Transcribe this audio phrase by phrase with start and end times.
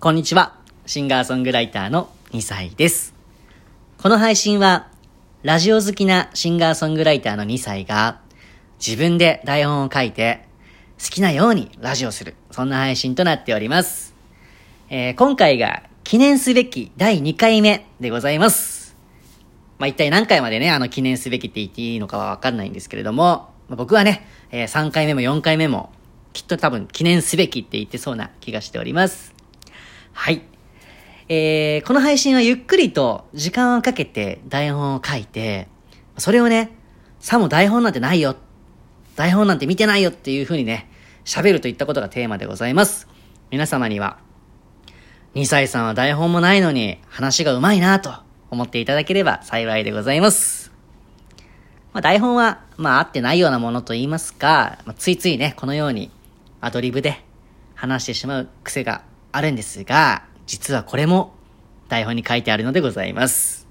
[0.00, 0.54] こんにちは。
[0.86, 3.14] シンガーソングライターの2歳です。
[4.00, 4.92] この配信は、
[5.42, 8.20] ラジオ好きなシンガーソングライターの2歳が、
[8.78, 10.46] 自分で台本を書いて、
[11.02, 12.36] 好きなようにラジオする。
[12.52, 14.14] そんな配信となっております。
[14.88, 18.94] えー今回が記念すべき第2回目でございます。
[19.80, 25.90] まあ、一体何回までね、あの記念すべきって言っていいのかはわかんないんですけれども、まあ僕はね、え3回目も4回目も、
[26.34, 29.37] きっと多分記念すべきって言ってそうな気がしております。
[30.18, 30.42] はい。
[31.28, 35.68] えー、この配信はゆっくりと時間をかけて台本を書いて、
[36.16, 36.72] それをね、
[37.20, 38.34] さも台本なんてないよ。
[39.14, 40.90] 台本なんて見てないよっていう風にね、
[41.24, 43.06] 喋るといったことがテーマでございます。
[43.52, 44.18] 皆様には、
[45.36, 48.12] 2歳さんは台本もないのに話が上手いなと
[48.50, 50.72] 思っていただければ幸いでございます。
[51.92, 56.10] まあ、台本は、まあ、合ってないようなものと言いますか、まあ、ついついね、このように
[56.60, 57.24] アドリブで
[57.76, 61.34] 話してしまう癖があるんですが、実はこれも
[61.88, 63.66] 台本に書いてあるのでございます。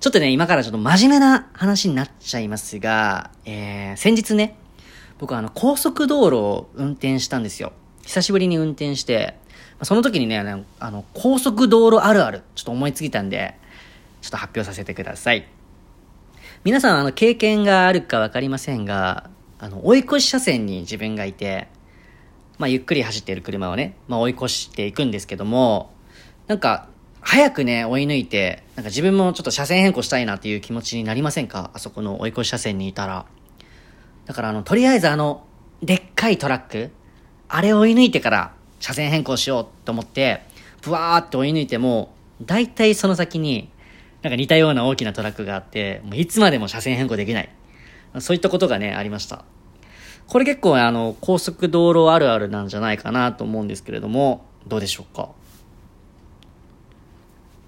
[0.00, 4.56] ちょっとね、今からちょっと真面目な話になっちゃいますが、えー、先日ね、
[5.18, 7.72] 僕はあの、高速道路を運転したんですよ。
[8.02, 9.36] 久しぶりに運転して、
[9.82, 10.38] その時にね、
[10.80, 13.54] あの高速道路あるある、ちょっと思いついたんで、
[14.20, 15.46] ちょっと発表させてください。
[16.64, 21.68] 皆さん、あの、経験があるかわかりませんが、あの、追い越し車線に自分がいて、
[22.58, 25.92] まあ、ゆっくり走っている車をね、まあ、追い越していくんですけども、
[26.46, 26.88] なんか、
[27.20, 31.70] 早くね、追い抜いて、なんか自分もちょっと車線変更したいなっていう気持ちになりませんか？
[31.72, 33.26] あそこの追い越し車線にいたら。
[34.26, 35.46] だからあの、とりあえずあの、
[35.82, 36.90] でっかいトラック、
[37.48, 40.42] あれを追い抜いてから車線変更しようと思って、
[40.82, 43.70] ブワーって追い抜いても、大体その先に、
[44.22, 47.48] なんか似たような大きなトラックがあって、もういつまでも車線変更できない。
[48.18, 49.44] そういったことがね、ありました。
[50.32, 55.28] これ結構あの、高速道路あるあるなんじゃないかなと思うんですけれども、どうでしょうか？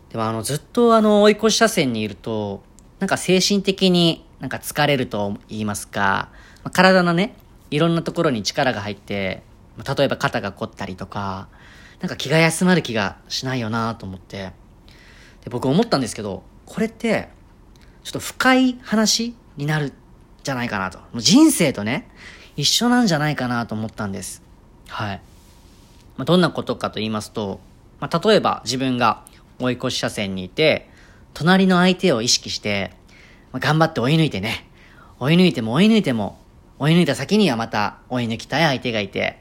[0.09, 2.63] でもあの、ずっとあの、追い越し車線にいると、
[3.01, 6.31] なんか精神的になんか疲れると言いますか、
[6.63, 7.37] まあ体のね、
[7.71, 9.43] いろんなところに力が入って、
[9.77, 11.49] まあ例えば肩が凝ったりとか、
[12.01, 14.53] なんか気が休まる気がしないよなと思って、
[15.43, 17.29] で、僕思ったんですけど、これって、
[18.05, 19.93] ちょっと深い話になる
[20.43, 20.97] じゃないかなと。
[20.99, 22.11] もう人生とね、
[22.57, 24.43] 一緒なんじゃないかなと思ったんです。
[24.89, 25.21] はい。
[26.17, 27.61] まあ、どんなことかと言いますと、
[28.01, 29.25] まあ、例えば自分が
[29.59, 30.89] 追い越し車線にいて、
[31.33, 32.93] 隣の相手を意識して、
[33.53, 34.69] まあ、頑張って追い抜いてね、
[35.19, 36.39] 追い抜いても追い抜いても、
[36.79, 39.39] 追い抜いた先にはまた追い抜きたい相手がいて、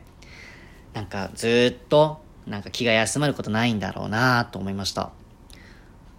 [0.94, 5.12] なんかずっと、なんか気が休まることないんだろうなと思いました。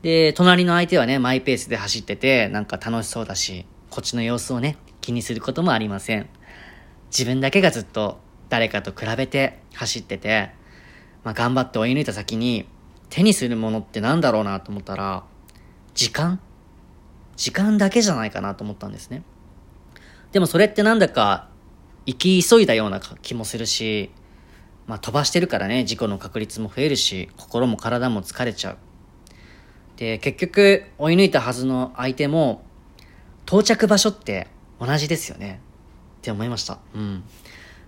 [0.03, 6.28] で、隣の相手はね、マイペースで走ってて、なんか楽しそうだし、こっちの様子をね、気にすることもありません。
[7.16, 10.50] 自分だけがずっと誰かと比べて走ってて、
[11.22, 12.66] まあ、頑張って追い抜いた先に
[13.08, 15.25] 手にするものってなんだろうなと思ったら、
[15.94, 16.41] 時間？
[17.36, 19.22] 時間だけじゃないかなと思ったんですね。
[20.32, 21.48] でもそれってなんだか
[22.06, 24.10] 生き急いだような気もするし、
[24.88, 28.78] まあ、飛ばしてるからね、事故の確率も増えるし、心も体も疲れちゃう。
[29.96, 32.64] で、結局追い抜いたはずの相手も
[33.46, 34.48] 到着場所って
[34.81, 35.60] 同じですよね。
[36.25, 36.79] って思いました。
[36.95, 37.23] うん。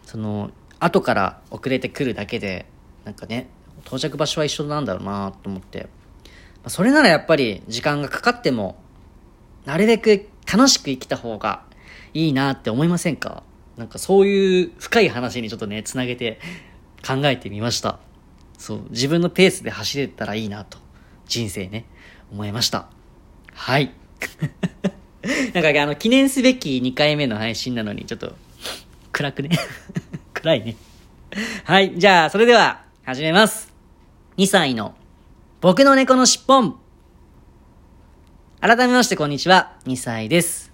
[0.04, 2.66] その、後から遅れてくるだけで、
[3.04, 3.48] なんかね、
[3.86, 5.84] 到着場所は一緒なんだろうなと思って。
[5.84, 8.76] まあそれならやっぱり時間がかかっても、
[9.64, 11.64] なるべく楽しく生きた方が
[12.12, 13.42] いいなって思いませんか？
[13.78, 16.38] なんかそういう深い話にちょっとね、つなげて
[17.06, 17.98] 考えてみました。
[18.58, 20.76] そう、自分のペースで走れたらいいなと、
[21.26, 21.86] 人生ね、
[22.30, 22.90] 思いました。
[23.54, 23.94] はい。
[25.54, 28.34] なんかあの、記念すべき2回目の配信なのに、ちょっと、
[29.12, 29.50] 暗くね？
[30.34, 30.76] 暗いね。
[31.64, 31.92] はい。
[31.96, 33.72] じゃあ、それでは、始めます。
[34.38, 34.94] 2歳の、
[35.60, 36.74] 僕の猫のしっぽ。
[38.60, 39.72] 改めまして、こんにちは。
[39.86, 40.72] 2歳です。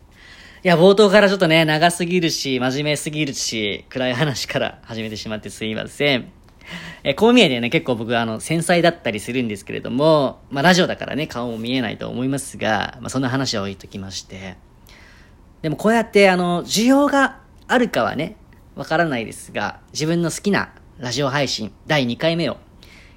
[0.64, 6.30] いや、冒頭からちょっとね、長すぎるし、真面目すぎるし、暗い話から始めてしまってすいません。
[7.04, 14.56] え、こう見えてね、結構僕あの、繊細だったりするんですけれども、まあラジオだからね、顔も見えないと思いますが、まあそんな話は置いときまして。
[15.62, 18.36] でもこうやってあの、需要があるかはね、
[18.74, 22.56] わからないですが、自分の好きなラジオ配信第2回目を、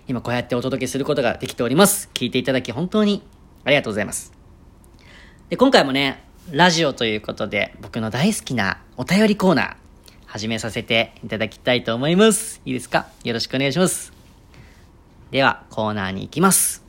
[0.07, 2.09] 今こうやってお届けすることができております。
[2.13, 3.24] 聞いていただき本当に
[3.63, 4.33] ありがとうございます。
[5.50, 9.75] で、今回もね、ラジオということで、僕の大好きなお便りコーナー、
[10.35, 12.61] 始めさせていただきたいと思います。
[12.65, 13.07] いいですか？
[13.23, 14.11] よろしくお願いします。
[15.31, 16.83] では、コーナーに行きます。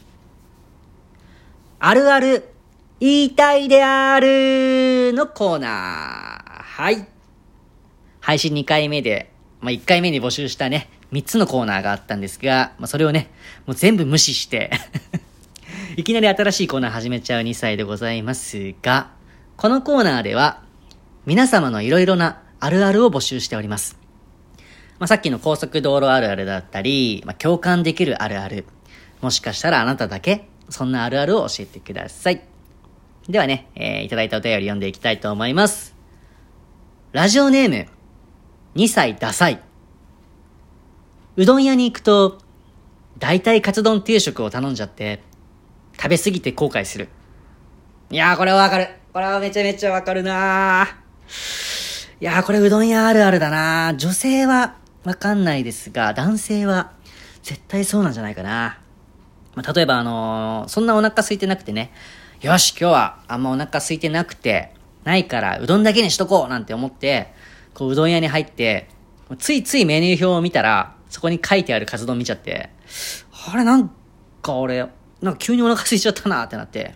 [1.78, 2.48] あるある、
[2.98, 6.60] 言いたいであるのコーナー。
[6.60, 7.06] はい。
[8.20, 13.31] 配信2回目で、まあ、1回目に募集したね、3つのコーナーがあったんですが、まあ、それをね、
[13.64, 14.72] もう全部無視して
[15.96, 19.10] いきなり新しいコーナー始めちゃう2歳でございますが、
[19.56, 20.62] このコーナーでは、
[21.26, 23.99] 皆様のいろいろなあるあるを募集しております。
[24.99, 28.64] まあ、さっきの高速道路あるあるだったり、まあ、共感できるあるある。
[29.20, 32.43] もしかしたらあなただけ、そんなあるあるを教えてください。
[33.29, 35.94] ではね、えー、いただいたお便り読んでいきたいと思います。
[37.12, 37.87] ラジオネーム、
[38.75, 39.61] 2歳ダサい。
[41.37, 42.38] うどん屋に行くと、
[43.19, 45.23] 大体カツ丼定食を頼んじゃって、
[45.97, 47.09] 食べ過ぎて後悔する。
[48.11, 48.88] いやー、これはわかる。
[49.12, 51.75] これはめちゃめちゃわかるなー。
[52.18, 53.94] いやー、これうどん屋あるあるだな。
[53.94, 56.92] 女性はわかんないですが、男性は
[57.42, 58.78] 絶対そうなんじゃないかな。
[59.54, 61.92] まあ、例えばあのー、そんなお腹空いてなくてね、
[62.40, 64.72] よし、今日はあんまお腹空いてなくて、
[65.04, 67.34] ないからうどんだけにしとこうなんて思って、
[67.74, 68.88] こううどん屋に入って、
[69.38, 72.70] ついついメニュー表を見たら、そこに書いてあるカツ丼見ちゃって、
[73.52, 73.90] あれなん
[74.40, 74.78] か俺、
[75.20, 76.94] なんか急にお腹空いちゃったなってなって、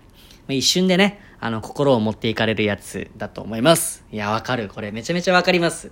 [0.48, 4.04] まあ一瞬でね、あの、心を持っていかれるやつだと思います。
[4.12, 4.68] いや、わかる。
[4.68, 5.88] これめちゃめちゃわかります。
[5.88, 5.90] い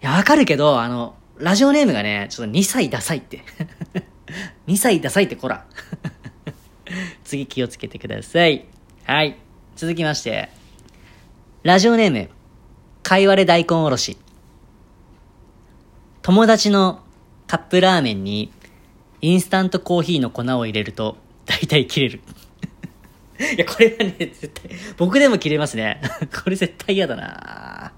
[0.00, 3.42] や、わかるけど、あの、ラジオネームがね、ちょっと2歳ダサいって。
[4.68, 5.64] 2歳ダサいってこら。
[7.24, 8.66] 次気をつけてください。
[9.04, 9.36] はい。
[9.76, 10.50] 続きまして。
[11.62, 12.28] ラジオネーム、
[13.02, 14.18] かいわれ大根おろし。
[16.20, 17.00] 友達の
[17.46, 18.52] カップラーメンに
[19.22, 21.16] インスタントコーヒーの粉を入れると
[21.46, 22.20] 大体切れる。
[23.38, 26.00] いや、これはね、絶対、僕でも切れますね。
[26.44, 27.92] これ絶対嫌だな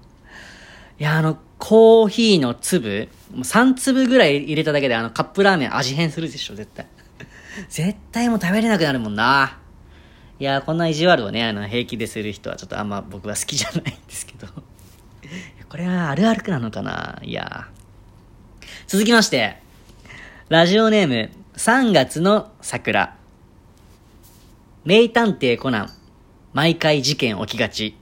[0.99, 6.85] いや、あの、コーヒーの粒、もう3粒ぐらい入れただけであのカップラーメン味変するでしょ、絶対。
[7.69, 9.57] 絶対もう食べれなくなるもんな。
[10.39, 14.47] いや、こんな意地悪をね、あの、平気でする人はちょっとあんま僕は好きじゃないんですけど。
[15.69, 17.67] これはあるあるくなのかないや。
[18.87, 19.57] 続きまして、
[20.49, 23.20] ラジオネーム、3月の桜。
[24.83, 25.89] 名探偵コナン、
[26.53, 27.95] 毎回事件起きがち。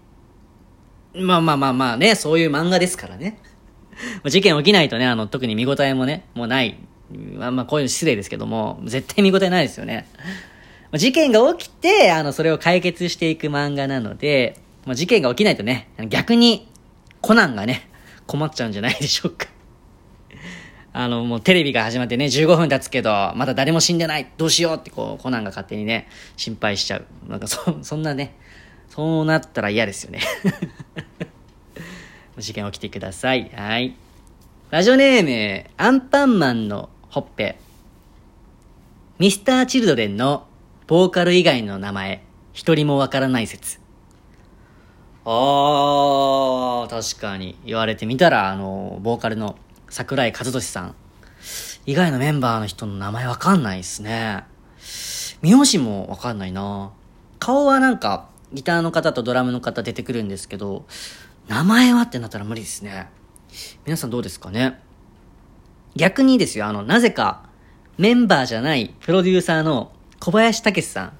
[1.14, 3.38] まあまあまあまあね、そういう漫画ですからね。
[4.26, 6.78] 事件起きないとね、あの、特に見応えもね、もうない。
[7.36, 10.08] まあまあこういうの失礼ですけども、絶対見応えないですよね。
[10.94, 16.68] 事件が起きて、あの、それを解決していく漫画なので、ま、事件が起きないとね、逆に、
[17.20, 17.90] コナンがね、
[18.26, 19.48] 困っちゃうんじゃないでしょうか。
[20.92, 27.06] あの、もうテレビが始まってね、15分経つけど、まだ誰も死んでないどうしようってこう、コナンが勝手にね、心配しちゃう。
[27.28, 28.36] なんかそ、 そんなね、
[28.90, 30.20] そうなったら嫌ですよね。
[32.38, 33.52] 事件起きてください。
[33.56, 33.96] はい。
[34.72, 37.58] ラジオネーム、アンパンマンのほっぺ。
[39.20, 40.48] ミスター・チルドレンの
[40.88, 43.80] ボーカル以外の名前、一人もわからない説。
[45.26, 49.56] あー、確かに言われてみたら、あの、ボーカルの
[49.90, 50.96] 桜井和寿さん。
[51.86, 54.44] 以外のメンバーの人の名前わかんないっすね。
[55.42, 56.92] 名字もわかんないな
[57.40, 60.86] 顔はなんか、ギターの方とドラムの方出てくるんですけど、
[61.48, 63.08] 名前はってなったら無理ですね。
[63.86, 64.80] 皆さんどうですかね？
[65.96, 67.50] 逆にですよ、あの、なぜか、
[67.98, 71.14] メンバーじゃないプロデューサーの小林武さん。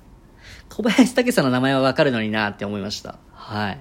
[0.70, 3.18] 小林武さんの名前はわかるのになって思いました。
[3.34, 3.80] はい。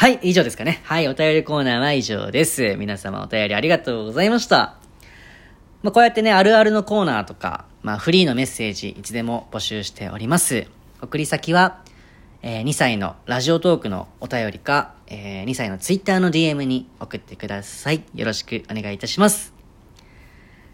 [0.00, 0.80] はい、以上ですかね。
[0.84, 2.74] はい、お便りコーナーは以上です。
[2.76, 4.78] 皆様お便りありがとうございました。
[5.82, 10.66] まあ、こうやってね、あるあるのコーナーとか、まあ、フリーのメッセージ、いつでも募集しております。
[11.02, 11.82] 送り先は、
[12.40, 18.02] えー、2歳のラジオトークのお便りか、えー、2歳のツイッターの DM に送ってください。
[18.14, 19.52] よろしくお願いいたします。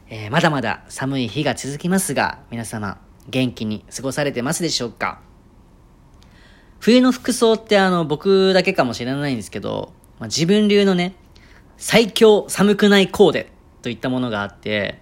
[0.08, 5.25] えー、まだまだ寒い日が続きますが、皆様、元気に過ごされてますでしょうか？
[6.80, 11.14] 冬の服装ってあの、僕だけかもしれないんですけど、まあ、自分流のね、
[11.76, 13.50] 最強寒くないコーデ
[13.82, 14.98] といったものがあって、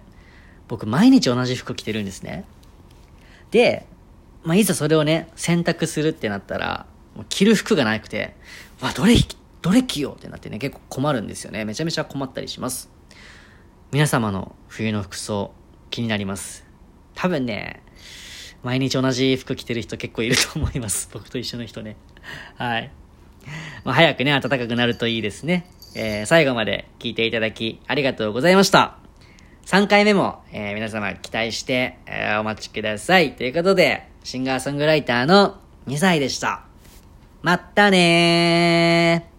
[0.67, 2.45] 僕毎日同じ服着てるんですね。
[3.51, 3.85] で、
[4.43, 8.35] まあ、いざそれをね、選択するってなったら、もう着る服がなくて、
[8.81, 9.15] わ、どれ、
[9.61, 11.65] どれ着ようってなってね、結構困るんですよね。
[11.65, 12.89] めちゃめちゃ困ったりします。
[13.91, 15.51] 皆様の冬の服装、
[15.89, 16.65] 気になります。
[17.15, 17.81] 多分ね、
[18.65, 21.07] 毎日同じ服着てる人結構いると思います。
[21.13, 21.95] 僕と一緒の人ね。
[22.57, 22.89] はい。
[23.83, 25.67] まあ、早くね、暖かくなるといいですね。
[25.95, 28.97] えー、最後まで聞いていただきありがとうございました。
[29.67, 33.35] 3回目も、えー、皆様期待して、えー、お待ちください。
[33.35, 36.63] ということで、シンガーソングライターの2歳でした。
[37.43, 39.34] まったねー。